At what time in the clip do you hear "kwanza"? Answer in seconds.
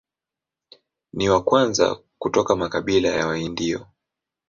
1.43-1.99